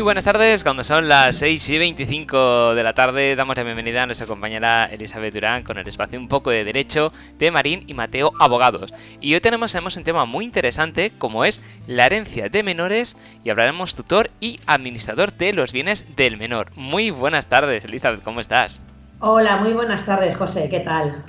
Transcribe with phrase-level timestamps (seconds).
[0.00, 4.02] Muy buenas tardes, cuando son las 6 y 25 de la tarde damos la bienvenida
[4.02, 7.92] a nuestra compañera Elizabeth Durán con el espacio Un poco de Derecho de Marín y
[7.92, 8.94] Mateo Abogados.
[9.20, 13.50] Y hoy tenemos, tenemos un tema muy interesante como es la herencia de menores y
[13.50, 16.70] hablaremos tutor y administrador de los bienes del menor.
[16.76, 18.82] Muy buenas tardes Elizabeth, ¿cómo estás?
[19.18, 21.22] Hola, muy buenas tardes José, ¿qué tal?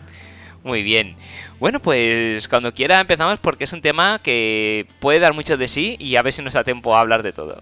[0.63, 1.17] Muy bien.
[1.59, 5.97] Bueno, pues cuando quiera empezamos porque es un tema que puede dar mucho de sí
[5.99, 7.61] y a ver si nos da tiempo a hablar de todo.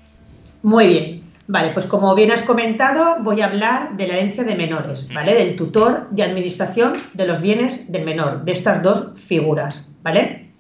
[0.63, 1.19] Muy bien.
[1.47, 5.33] Vale, pues como bien has comentado, voy a hablar de la herencia de menores, ¿vale?
[5.33, 10.51] Del tutor de administración de los bienes del menor, de estas dos figuras, ¿vale?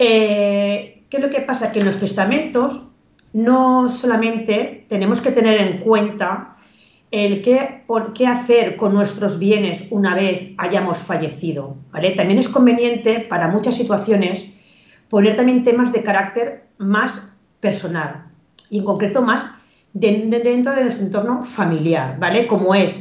[0.00, 1.70] Eh, ¿Qué es lo que pasa?
[1.70, 2.82] Que en los testamentos
[3.32, 6.56] no solamente tenemos que tener en cuenta
[7.10, 7.84] el qué,
[8.26, 12.12] hacer con nuestros bienes una vez hayamos fallecido, ¿vale?
[12.12, 14.44] También es conveniente para muchas situaciones
[15.08, 17.22] poner también temas de carácter más
[17.60, 18.29] personal,
[18.70, 19.46] y en concreto más
[19.92, 22.46] dentro de nuestro entorno familiar, ¿vale?
[22.46, 23.00] Como es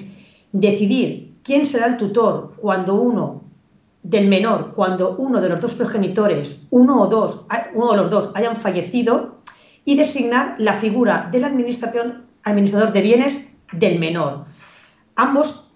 [0.52, 3.44] decidir quién será el tutor cuando uno
[4.02, 7.42] del menor, cuando uno de los dos progenitores, uno o dos,
[7.76, 9.36] uno de los dos hayan fallecido
[9.86, 13.40] y designar la figura del administración, administrador de bienes
[13.72, 14.46] del menor.
[15.16, 15.70] Ambos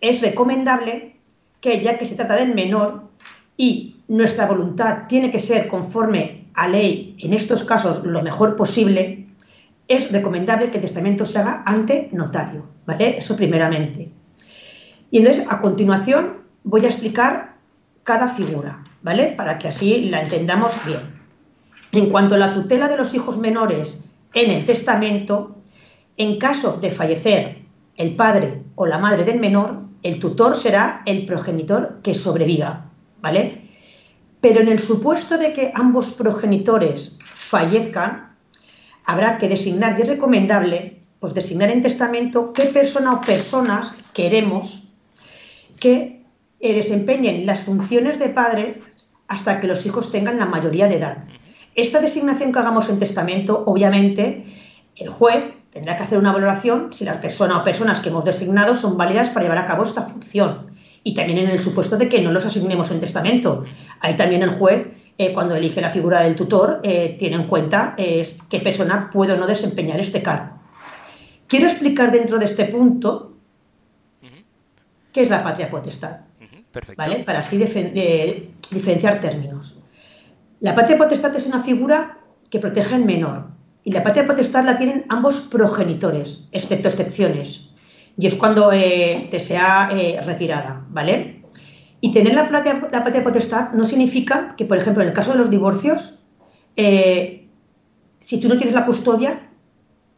[0.00, 1.16] es recomendable
[1.60, 3.02] que ya que se trata del menor
[3.56, 9.26] y nuestra voluntad tiene que ser conforme a ley, en estos casos lo mejor posible,
[9.88, 13.18] es recomendable que el testamento se haga ante notario, ¿vale?
[13.18, 14.10] Eso primeramente.
[15.10, 17.54] Y entonces, a continuación, voy a explicar
[18.02, 19.34] cada figura, ¿vale?
[19.36, 21.02] Para que así la entendamos bien.
[21.92, 24.04] En cuanto a la tutela de los hijos menores
[24.34, 25.54] en el testamento,
[26.16, 27.58] en caso de fallecer
[27.96, 32.86] el padre o la madre del menor, el tutor será el progenitor que sobreviva,
[33.20, 33.65] ¿vale?
[34.46, 38.36] Pero en el supuesto de que ambos progenitores fallezcan,
[39.04, 44.86] habrá que designar, y es recomendable, pues designar en testamento qué persona o personas queremos
[45.80, 46.22] que
[46.60, 48.82] eh, desempeñen las funciones de padre
[49.26, 51.24] hasta que los hijos tengan la mayoría de edad.
[51.74, 54.44] Esta designación que hagamos en testamento, obviamente,
[54.94, 55.42] el juez
[55.72, 59.28] tendrá que hacer una valoración si las personas o personas que hemos designado son válidas
[59.30, 60.75] para llevar a cabo esta función
[61.06, 63.62] y también en el supuesto de que no los asignemos en testamento.
[64.00, 67.94] Ahí también el juez, eh, cuando elige la figura del tutor, eh, tiene en cuenta
[67.96, 70.58] eh, qué persona puede o no desempeñar este cargo.
[71.46, 73.34] Quiero explicar dentro de este punto
[75.12, 76.22] qué es la patria potestad,
[76.96, 77.22] ¿vale?
[77.22, 79.76] para así diferenciar términos.
[80.58, 82.18] La patria potestad es una figura
[82.50, 83.44] que protege al menor
[83.84, 87.66] y la patria potestad la tienen ambos progenitores, excepto excepciones
[88.18, 91.42] y es cuando eh, te sea eh, retirada, ¿vale?
[92.00, 95.32] Y tener la patria, la patria potestad no significa que, por ejemplo, en el caso
[95.32, 96.14] de los divorcios,
[96.76, 97.46] eh,
[98.18, 99.48] si tú no tienes la custodia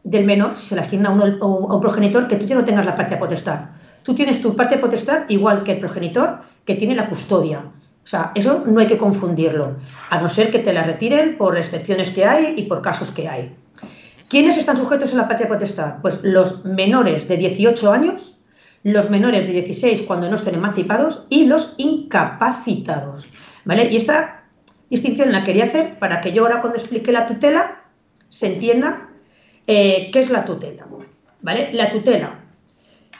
[0.03, 1.23] del menor, se la asigna a, uno,
[1.69, 3.69] a un progenitor, que tú ya no tengas la patria potestad.
[4.03, 7.59] Tú tienes tu patria potestad igual que el progenitor que tiene la custodia.
[7.59, 9.75] O sea, eso no hay que confundirlo,
[10.09, 13.27] a no ser que te la retiren por excepciones que hay y por casos que
[13.27, 13.55] hay.
[14.29, 15.95] ¿Quiénes están sujetos a la patria potestad?
[16.03, 18.37] Pues los menores de 18 años,
[18.83, 23.27] los menores de 16 cuando no estén emancipados y los incapacitados.
[23.65, 23.91] ¿Vale?
[23.91, 24.43] Y esta
[24.87, 27.81] distinción la quería hacer para que yo ahora cuando explique la tutela
[28.29, 29.09] se entienda
[29.65, 30.85] eh, qué es la tutela.
[31.41, 31.73] ¿Vale?
[31.73, 32.39] La tutela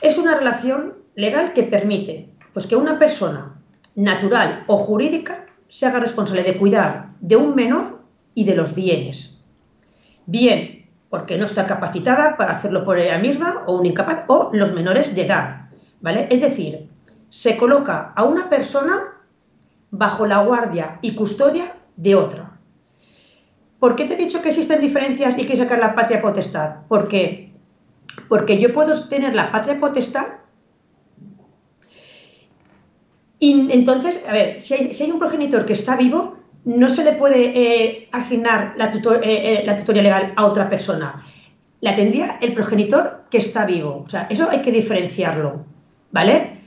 [0.02, 3.56] es una relación legal que permite pues, que una persona
[3.96, 8.04] natural o jurídica se haga responsable de cuidar de un menor
[8.36, 9.40] y de los bienes.
[10.28, 10.79] Bien
[11.10, 15.16] porque no está capacitada para hacerlo por ella misma o un incapaz o los menores
[15.16, 15.70] de edad,
[16.02, 16.28] ¿vale?
[16.30, 16.88] Es decir,
[17.30, 19.00] se coloca a una persona
[19.92, 22.52] bajo la guardia y custodia de otra.
[23.80, 26.78] ¿Por qué te he dicho que existen diferencias y que sacar la patria potestad?
[26.88, 27.54] Porque,
[28.28, 30.26] porque yo puedo tener la patria potestad
[33.40, 37.04] y entonces, a ver, si hay, si hay un progenitor que está vivo, no se
[37.04, 41.24] le puede eh, asignar la, tutor, eh, eh, tutoría legal a otra persona.
[41.82, 44.04] La tendría el progenitor que está vivo.
[44.06, 45.66] O sea, eso hay que diferenciarlo,
[46.12, 46.58] ¿vale?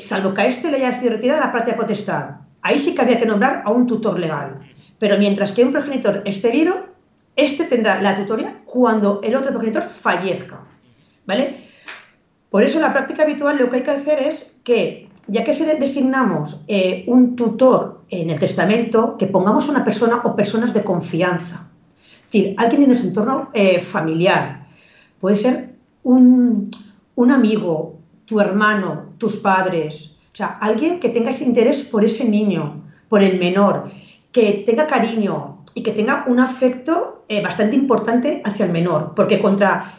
[0.00, 2.36] salvo que a este le haya sido retirada la patria potestad.
[2.62, 4.58] Ahí sí que habría que nombrar a un tutor legal.
[4.98, 6.86] Pero mientras que un progenitor esté vivo,
[7.36, 10.64] este tendrá la tutoría cuando el otro progenitor fallezca,
[11.26, 11.56] ¿vale?
[12.48, 15.64] Por eso la práctica habitual lo que hay que hacer es que ya que si
[15.64, 21.68] designamos eh, un tutor en el testamento, que pongamos una persona o personas de confianza.
[22.02, 24.66] Es decir, alguien en nuestro entorno eh, familiar.
[25.20, 26.70] Puede ser un,
[27.30, 27.94] amigo,
[28.26, 30.10] tu hermano, tus padres.
[30.32, 33.88] O sea, alguien que tenga ese interés por ese niño, por el menor,
[34.32, 39.40] que tenga cariño, y que tenga un afecto eh, bastante importante hacia el menor, porque
[39.40, 39.94] contra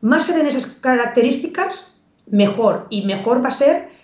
[0.00, 1.92] más se den esas características,
[2.28, 3.95] mejor, y mejor va a ser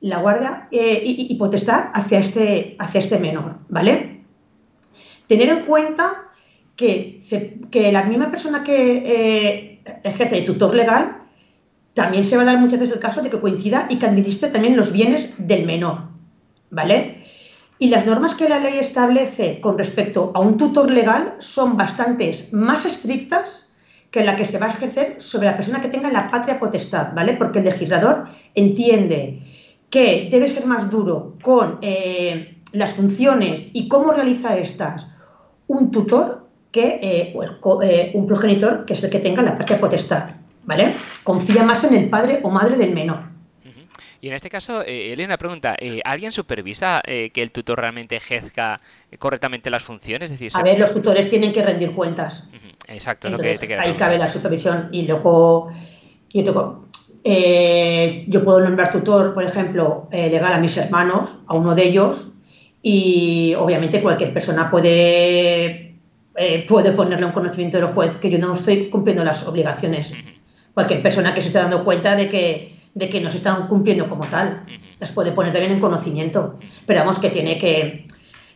[0.00, 4.22] la guardia eh, y, potestad hacia este, hacia este menor, ¿vale?
[5.26, 6.30] Tener en cuenta
[6.74, 7.20] que,
[7.70, 11.18] que la misma persona que eh, ejerce de tutor legal
[11.92, 14.48] también se va a dar muchas veces el caso de que coincida y que administre
[14.48, 16.04] también los bienes del menor,
[16.70, 17.22] ¿vale?
[17.78, 22.52] Y las normas que la ley establece con respecto a un tutor legal son bastantes
[22.52, 23.72] más estrictas
[24.10, 27.14] que la que se va a ejercer sobre la persona que tenga la patria potestad,
[27.14, 27.34] ¿vale?
[27.34, 29.40] Porque el legislador entiende
[29.90, 35.08] que debe ser más duro con eh, las funciones y cómo realiza estas
[35.66, 37.34] un tutor que eh,
[37.82, 40.30] eh, un progenitor que es el que tenga la patria potestad,
[40.64, 40.96] ¿vale?
[41.24, 43.28] Confía más en el padre o madre del menor.
[44.22, 48.78] Y en este caso, Elena pregunta, ¿alguien supervisa que el tutor realmente ejerza
[49.18, 50.30] correctamente las funciones?
[50.30, 52.44] Es decir, a ver, los tutores tienen que rendir cuentas.
[52.86, 55.70] Exacto, lo que te Ahí cabe la supervisión y luego
[56.28, 56.89] yo tengo,
[57.24, 61.84] eh, yo puedo nombrar tutor, por ejemplo, eh, legal a mis hermanos, a uno de
[61.84, 62.28] ellos,
[62.82, 65.96] y obviamente cualquier persona puede,
[66.36, 70.14] eh, puede ponerle un conocimiento del juez que yo no estoy cumpliendo las obligaciones.
[70.72, 74.08] Cualquier persona que se esté dando cuenta de que, de que no se están cumpliendo
[74.08, 74.64] como tal,
[74.98, 76.58] las puede poner también en conocimiento.
[76.86, 78.06] Pero vamos, que tiene que,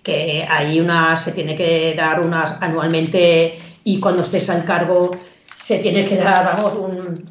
[0.03, 5.11] que hay una, se tiene que dar unas anualmente y cuando estés al cargo
[5.55, 7.31] se tiene que dar, vamos, un,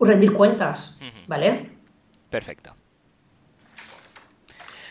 [0.00, 0.96] rendir cuentas,
[1.26, 1.70] ¿vale?
[2.30, 2.74] Perfecto.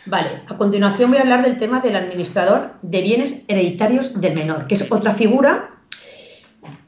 [0.05, 4.67] Vale, a continuación voy a hablar del tema del administrador de bienes hereditarios del menor,
[4.67, 5.71] que es otra figura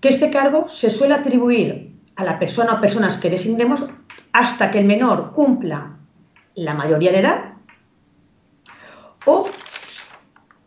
[0.01, 3.85] que este cargo se suele atribuir a la persona o personas que designemos
[4.33, 5.97] hasta que el menor cumpla
[6.55, 7.53] la mayoría de edad
[9.25, 9.49] o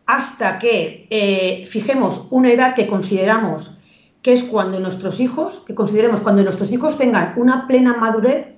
[0.06, 3.76] hasta que eh, fijemos una edad que consideramos
[4.22, 8.54] que es cuando nuestros hijos, que consideremos cuando nuestros hijos tengan una plena madurez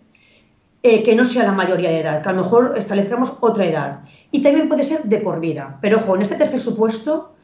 [0.85, 4.01] eh, que no sea la mayoría de edad, que a lo mejor establezcamos otra edad.
[4.33, 5.79] Y también puede ser de por vida.
[5.81, 7.37] Pero ojo, en este tercer supuesto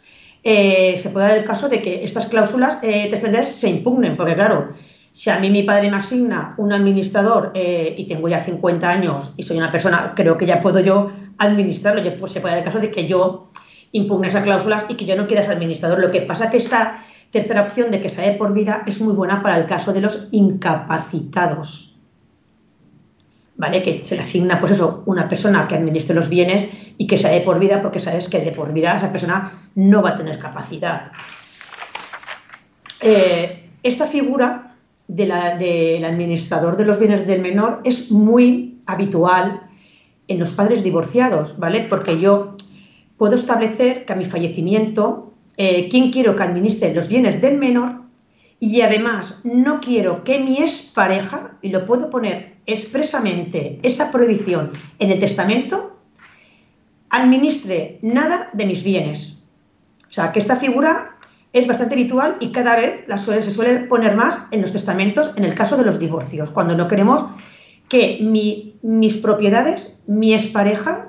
[0.42, 4.70] eh, se puede dar el caso de que estas cláusulas eh, se impugnen, porque claro,
[5.12, 9.42] si a mí mi padre me asigna un administrador y tengo ya 50 años y
[9.42, 12.80] soy una persona, creo que ya puedo yo administrarlo, pues se puede dar el caso
[12.80, 13.48] de que yo
[13.92, 16.00] impugne esas cláusulas y que yo no quiera ser administrador.
[16.00, 19.14] Lo que pasa es que esta tercera opción de que se por vida es muy
[19.14, 21.96] buena para el caso de los incapacitados.
[23.56, 23.82] ¿Vale?
[23.82, 27.40] Que se le asigna, pues eso, una persona que administre los bienes y que se
[27.40, 31.10] por vida porque sabes que de por vida esa persona no va a tener capacidad.
[33.00, 34.76] Eh, esta figura
[35.08, 35.32] del
[36.04, 39.62] administrador de los bienes del menor es muy habitual
[40.28, 41.80] en los padres divorciados, ¿vale?
[41.80, 42.54] Porque yo
[43.16, 45.27] puedo establecer que a mi fallecimiento,
[45.58, 48.00] eh, quién quiero que administre los bienes del menor
[48.60, 55.10] y además no quiero que mi expareja, y lo puedo poner expresamente esa prohibición en
[55.10, 55.96] el testamento,
[57.10, 59.38] administre nada de mis bienes.
[60.08, 61.16] O sea, que esta figura
[61.52, 65.44] es bastante habitual y cada vez la se suele poner más en los testamentos en
[65.44, 67.24] el caso de los divorcios, cuando no queremos
[67.88, 68.18] que
[68.82, 71.07] mis propiedades, mi expareja,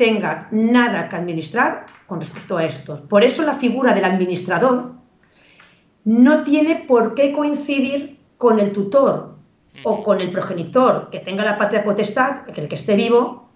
[0.00, 3.02] tenga nada que administrar con respecto a estos.
[3.02, 4.92] Por eso la figura del administrador
[6.06, 9.34] no tiene por qué coincidir con el tutor
[9.84, 13.50] o con el progenitor que tenga la patria potestad, el que esté vivo,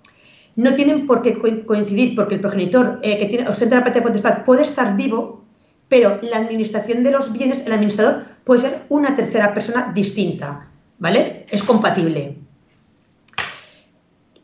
[0.56, 4.44] no tienen por qué coincidir porque el progenitor eh, que tiene, ostenta la patria potestad
[4.44, 5.42] puede estar vivo,
[5.88, 11.46] pero la administración de los bienes, el administrador puede ser una tercera persona distinta, ¿vale?
[11.48, 12.43] Es compatible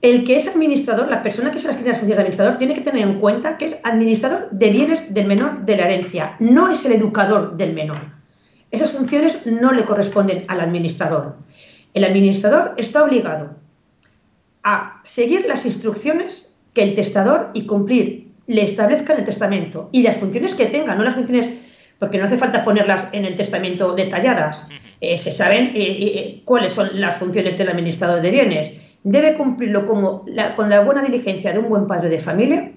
[0.03, 2.75] el que es administrador, la persona que se las tiene las funciones de administrador, tiene
[2.75, 6.71] que tener en cuenta que es administrador de bienes del menor de la herencia, no
[6.71, 7.99] es el educador del menor.
[8.71, 11.37] Esas funciones no le corresponden al administrador.
[11.93, 13.51] El administrador está obligado
[14.63, 20.03] a seguir las instrucciones que el testador y cumplir le establezca en el testamento y
[20.03, 21.51] las funciones que tenga, no las funciones,
[21.99, 24.63] porque no hace falta ponerlas en el testamento detalladas.
[25.01, 28.71] Eh, se saben eh, eh, cuáles son las funciones del administrador de bienes
[29.03, 30.25] debe cumplirlo como
[30.57, 32.73] con la buena diligencia de un buen padre de familia,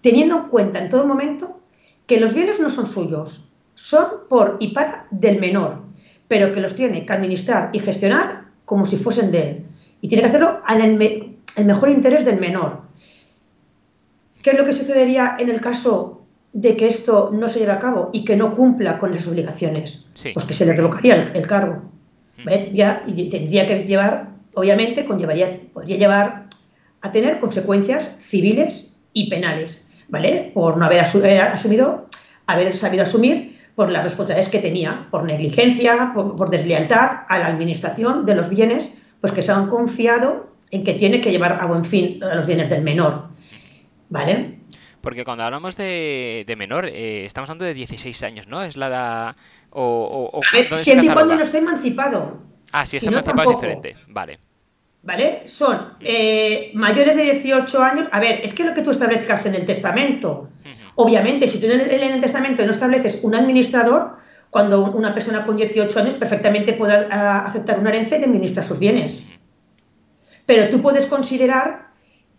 [0.00, 1.60] teniendo en cuenta en todo momento
[2.06, 5.82] que los bienes no son suyos, son por y para del menor,
[6.26, 9.64] pero que los tiene que administrar y gestionar como si fuesen de él.
[10.00, 12.82] Y tiene que hacerlo al el mejor interés del menor.
[14.42, 17.78] ¿Qué es lo que sucedería en el caso de que esto no se lleve a
[17.78, 20.04] cabo y que no cumpla con las obligaciones?
[20.34, 21.82] Pues que se le revocaría el, cargo.
[22.72, 26.46] Ya, y tendría que llevar obviamente conllevaría, podría llevar
[27.00, 30.50] a tener consecuencias civiles y penales, ¿vale?
[30.54, 32.08] Por no haber asumido
[32.46, 38.26] haber sabido asumir por las responsabilidades que tenía, por negligencia, por, deslealtad a la administración
[38.26, 38.90] de los bienes,
[39.20, 42.68] pues que se han confiado en que tiene que llevar a buen fin los bienes
[42.70, 43.28] del menor.
[44.08, 44.58] ¿Vale?
[45.00, 48.62] Porque cuando hablamos de, menor, eh, estamos hablando de 16 años, ¿no?
[48.62, 49.36] Es la edad...
[49.70, 52.47] O, a ver, siempre y cuando no esté emancipado.
[52.72, 53.96] Ah, si está emancipado es diferente.
[54.08, 54.38] Vale.
[55.02, 55.42] ¿Vale?
[55.46, 58.08] Son eh, mayores de 18 años.
[58.12, 60.48] A ver, es que lo que tú establezcas en el testamento.
[60.96, 64.16] Obviamente, si tú en el, testamento no estableces un administrador,
[64.50, 69.22] cuando una persona con 18 años perfectamente puede aceptar una herencia y administrar sus bienes.
[70.44, 71.87] Pero tú puedes considerar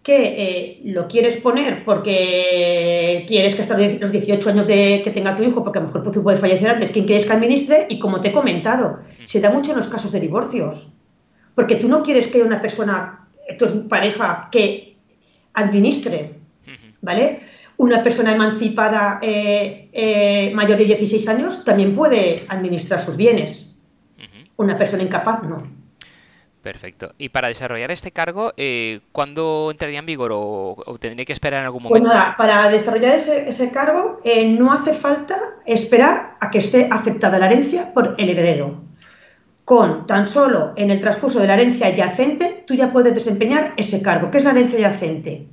[0.09, 5.35] que eh, lo quieres poner porque quieres que hasta los 18 años de que tenga
[5.35, 7.99] tu hijo, porque a lo mejor tú puedes fallecer antes, quien quieres que administre, y
[7.99, 10.87] como te he comentado, se da mucho en los casos de divorcios,
[11.53, 13.27] porque tú no quieres que una persona,
[13.59, 14.95] tu pareja, que
[15.53, 16.33] administre,
[17.01, 17.41] ¿vale?
[17.77, 23.69] Una persona emancipada eh, eh, mayor de 16 años también puede administrar sus bienes.
[24.57, 25.78] Una persona incapaz no.
[26.61, 27.13] Perfecto.
[27.17, 31.65] Y para desarrollar este cargo, eh, ¿cuándo entraría en vigor o, tendría que esperar en
[31.65, 32.09] algún pues momento?
[32.09, 37.39] Pues nada, para desarrollar ese, cargo eh, no hace falta esperar a que esté aceptada
[37.39, 38.81] la herencia por el heredero.
[39.63, 44.01] Con tan solo en el transcurso de la herencia yacente, tú ya puedes desempeñar ese
[44.01, 44.29] cargo.
[44.29, 45.47] ¿Qué es la herencia yacente?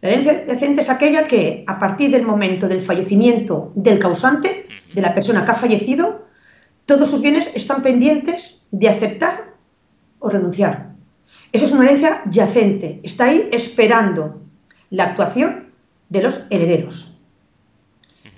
[0.00, 5.02] La herencia yacente es aquella que, a partir del momento del fallecimiento del causante, de
[5.02, 6.26] la persona que ha fallecido,
[6.86, 9.55] todos sus bienes están pendientes de aceptar
[10.18, 10.90] o renunciar.
[11.52, 14.40] Eso es una herencia yacente, está ahí esperando
[14.90, 15.66] la actuación
[16.08, 17.12] de los herederos.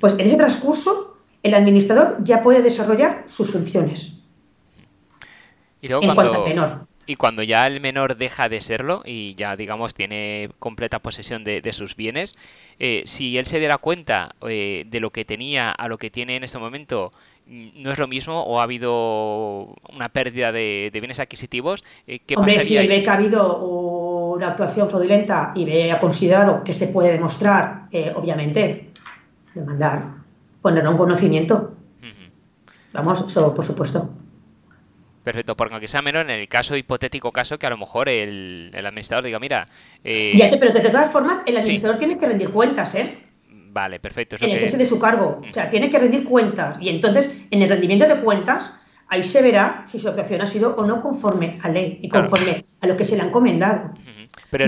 [0.01, 4.13] Pues en ese transcurso, el administrador ya puede desarrollar sus funciones.
[5.81, 6.87] Y en cuanto al menor.
[7.09, 11.73] Y cuando ya el menor deja de serlo y ya, digamos, tiene completa posesión de,
[11.73, 12.37] sus bienes,
[12.79, 16.37] eh, si él se diera cuenta eh, de lo que tenía a lo que tiene
[16.37, 17.11] en este momento
[17.49, 22.61] no es lo mismo o ha habido una pérdida de, bienes adquisitivos, eh, ¿qué Hombre,
[22.61, 27.13] si ve que ha habido una actuación fraudulenta y ve ha considerado que se puede
[27.13, 28.91] demostrar, eh, obviamente,
[29.55, 30.05] demandar,
[30.61, 31.73] ponerlo en conocimiento.
[32.93, 34.11] Vamos, eso por supuesto.
[35.23, 38.73] Perfecto, porque aunque sea menor, en el caso hipotético caso que a lo mejor el,
[38.75, 39.65] administrador diga, mira...
[40.03, 40.33] Eh...
[40.35, 43.19] Ya, pero de todas formas, el administrador tiene que rendir cuentas, ¿eh?
[43.71, 44.37] Vale, perfecto.
[44.41, 45.41] en el cese de su cargo.
[45.49, 46.79] O sea, tiene que rendir cuentas.
[46.81, 48.73] Y entonces, en el rendimiento de cuentas,
[49.09, 52.65] ahí se verá si su actuación ha sido o no conforme a ley y conforme
[52.81, 53.95] a lo que se le ha encomendado.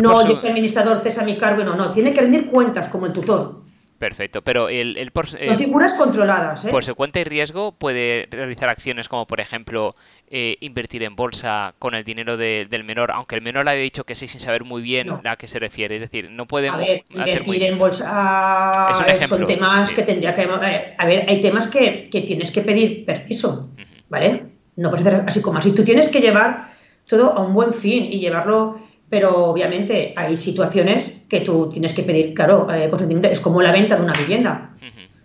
[0.01, 1.91] no, yo soy administrador, cesa mi cargo, no, no.
[1.93, 3.63] Tiene que rendir cuentas como el tutor.
[4.01, 6.65] Perfecto, pero el, el por, Son figuras controladas.
[6.65, 6.71] ¿eh?
[6.71, 9.95] Por su cuenta y riesgo puede realizar acciones como, por ejemplo,
[10.31, 14.05] eh, invertir en bolsa con el dinero del menor, aunque el menor le haya dicho
[14.05, 15.97] que sí sin saber muy bien a qué se refiere.
[15.97, 16.71] Es decir, no puede...
[16.71, 18.91] A ver, invertir en bolsa
[19.29, 20.45] son temas que tendría que...
[20.45, 23.69] Eh, a ver, hay temas que, tienes que pedir permiso,
[24.09, 24.45] ¿vale?
[24.77, 25.73] No puede ser así como así.
[25.73, 26.71] Tú tienes que llevar
[27.07, 28.81] todo a un buen fin y llevarlo
[29.11, 33.29] pero obviamente hay situaciones que tú tienes que pedir, claro, eh, consentimiento.
[33.29, 34.77] Es como la venta de una vivienda.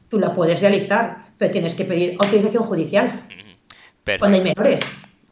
[0.10, 3.24] Tú la puedes realizar, pero tienes que pedir autorización judicial.
[4.20, 4.82] Cuando hay menores.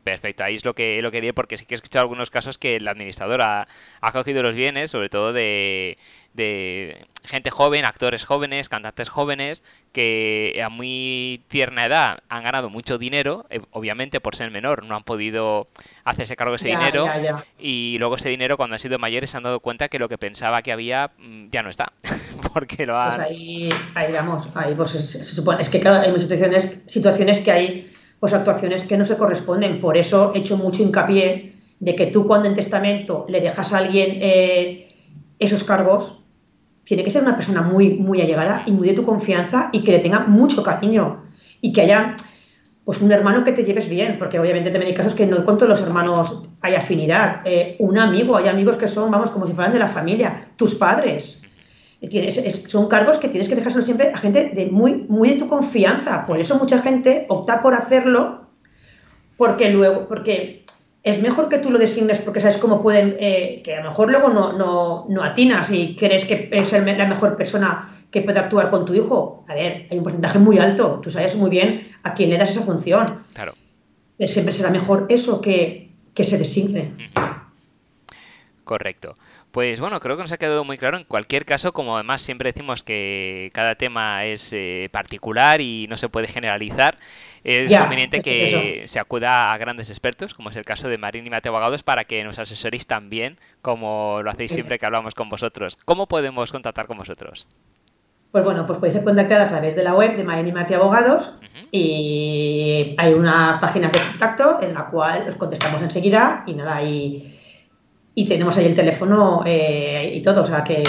[0.03, 2.75] Perfecto, ahí es lo que lo quería porque sí que he escuchado algunos casos que
[2.75, 3.67] el administrador ha,
[4.01, 5.97] ha cogido los bienes, sobre todo de,
[6.33, 12.97] de gente joven, actores jóvenes, cantantes jóvenes, que a muy tierna edad han ganado mucho
[12.97, 15.67] dinero, eh, obviamente por ser menor no han podido
[16.03, 17.07] hacerse cargo de ese dinero,
[17.57, 20.17] y luego ese dinero cuando han sido mayores se han dado cuenta que lo que
[20.17, 21.93] pensaba que había mm, ya no está,
[22.53, 26.83] porque lo Pues ahí, ahí vamos, ahí pues se, supone, es que claro, hay situaciones,
[26.87, 27.92] situaciones que hay
[28.23, 32.25] pues actuaciones que no se corresponden, por eso he hecho mucho hincapié de que tú
[32.25, 34.95] cuando en testamento le dejas a alguien eh,
[35.39, 36.23] esos cargos,
[36.85, 39.91] tiene que ser una persona muy, muy allegada y muy de tu confianza y que
[39.91, 41.21] le tenga mucho cariño
[41.59, 42.15] y que haya
[42.85, 45.57] pues un hermano que te lleves bien, porque obviamente también hay casos que no con
[45.67, 47.41] los hermanos hay afinidad.
[47.43, 50.75] Eh, un amigo, hay amigos que son, vamos, como si fueran de la familia, tus
[50.75, 51.41] padres.
[52.09, 55.47] Tienes, son cargos que tienes que dejárselo siempre a gente de muy, muy de tu
[55.47, 56.25] confianza.
[56.25, 58.41] Por eso mucha gente opta por hacerlo,
[59.37, 60.63] porque luego, porque
[61.03, 64.09] es mejor que tú lo designes porque sabes cómo pueden, eh, que a lo mejor
[64.09, 68.69] luego no, no, no atinas y crees que es la mejor persona que puede actuar
[68.69, 69.43] con tu hijo.
[69.47, 72.51] A ver, hay un porcentaje muy alto, tú sabes muy bien a quién le das
[72.51, 73.23] esa función.
[73.33, 73.53] Claro.
[74.19, 76.93] Siempre será mejor eso que, que se designe.
[78.63, 79.17] Correcto.
[79.53, 80.97] Pues bueno, creo que nos ha quedado muy claro.
[80.97, 85.95] En cualquier caso, como además siempre decimos que cada tema es eh, particular y no
[85.95, 86.97] se puede generalizar,
[87.43, 91.29] es conveniente que, se acuda a grandes expertos, como es el caso de Marín y
[91.29, 95.77] Mateo Abogados, para que nos asesoréis también, como lo hacéis siempre que hablamos con vosotros.
[95.85, 97.47] ¿Cómo podemos contactar con vosotros?
[98.31, 101.33] pues bueno, pues podéis contactar a través de la web de Marín y Mate Abogados
[101.71, 107.42] y hay una página de contacto en la cual os contestamos enseguida y nada, y,
[108.15, 110.83] y tenemos ahí el teléfono eh, y todo, o sea que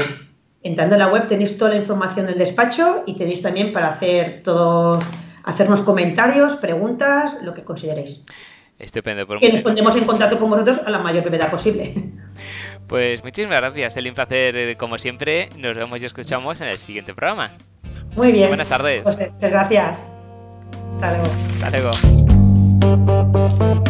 [0.62, 4.43] entrando en la web tenéis toda la información del despacho y tenéis también para hacer
[4.43, 5.04] todos,
[5.45, 8.21] hacernos comentarios, preguntas, lo que consideréis.
[8.78, 9.26] Estupendo.
[9.26, 11.95] Pues que nos pondremos en contacto con vosotros a la mayor brevedad posible.
[12.87, 15.49] Pues muchísimas gracias, el placer eh, como siempre.
[15.57, 17.52] Nos vemos y escuchamos en el siguiente programa.
[18.14, 18.49] Muy bien.
[18.49, 19.04] Buenas tardes.
[19.04, 20.04] muchas gracias.
[20.97, 21.31] Hasta luego.
[21.62, 21.81] Hasta
[22.90, 23.85] luego.